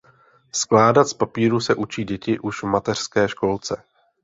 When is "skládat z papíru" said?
0.51-1.59